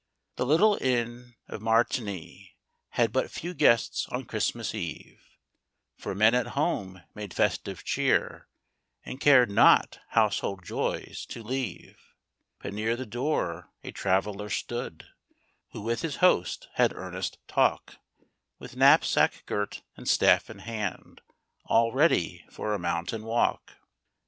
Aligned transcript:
'JpHE 0.35 0.47
little 0.47 0.77
Inn 0.81 1.35
of 1.47 1.61
Martigny 1.61 2.55
Had 2.89 3.13
but 3.13 3.29
few 3.29 3.53
guests 3.53 4.07
on 4.09 4.25
Christmas 4.25 4.73
Eve, 4.73 5.21
For 5.95 6.15
men 6.15 6.33
at 6.33 6.47
home 6.57 7.03
made 7.13 7.35
festive 7.35 7.83
cheer, 7.83 8.47
And 9.05 9.19
cared 9.21 9.51
not 9.51 9.99
household 10.09 10.65
joys 10.65 11.23
to 11.27 11.43
leave. 11.43 11.99
But 12.57 12.73
near 12.73 12.95
the 12.95 13.05
door 13.05 13.71
a 13.83 13.91
traveler 13.91 14.49
stood, 14.49 15.05
Who 15.69 15.81
with 15.81 16.01
his 16.01 16.15
host 16.15 16.67
had 16.73 16.93
earnest 16.95 17.37
talk, 17.47 17.97
With 18.57 18.75
knapsack 18.75 19.43
girt 19.45 19.83
and 19.95 20.09
staff 20.09 20.49
in 20.49 20.57
hand, 20.65 21.21
All 21.65 21.91
ready 21.91 22.43
for 22.49 22.73
a 22.73 22.79
mountain 22.79 23.23
walk. 23.23 23.73